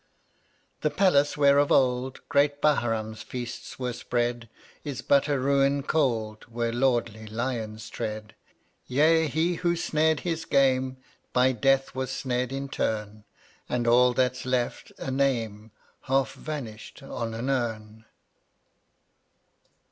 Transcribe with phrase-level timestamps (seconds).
[0.81, 4.49] 151 The palace where of old Great Bahrain's feasts were spread
[4.83, 8.33] Is but a ruin cold Where lordly lions tread.
[8.87, 10.97] Yea, he who snared his game,
[11.33, 13.25] By Death was snared in turn,
[13.69, 15.69] And all that's left— a name,
[16.05, 18.05] Half vanished, on an urn.